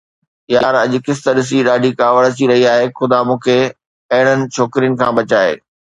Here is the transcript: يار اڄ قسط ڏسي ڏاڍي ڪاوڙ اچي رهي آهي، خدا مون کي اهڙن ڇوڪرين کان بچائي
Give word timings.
يار 0.53 0.75
اڄ 0.83 0.91
قسط 1.05 1.25
ڏسي 1.37 1.57
ڏاڍي 1.67 1.91
ڪاوڙ 2.01 2.23
اچي 2.29 2.45
رهي 2.51 2.63
آهي، 2.73 2.85
خدا 2.97 3.19
مون 3.27 3.37
کي 3.45 3.57
اهڙن 4.13 4.39
ڇوڪرين 4.55 4.93
کان 4.99 5.11
بچائي 5.17 5.53